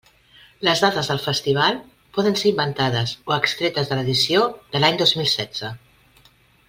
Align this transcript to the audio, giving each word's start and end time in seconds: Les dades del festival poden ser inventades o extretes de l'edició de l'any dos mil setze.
Les 0.67 0.79
dades 0.83 1.09
del 1.11 1.19
festival 1.25 1.77
poden 2.19 2.39
ser 2.43 2.49
inventades 2.53 3.13
o 3.33 3.37
extretes 3.37 3.93
de 3.93 3.99
l'edició 4.01 4.49
de 4.75 4.83
l'any 4.83 4.99
dos 5.03 5.15
mil 5.21 5.31
setze. 5.35 5.71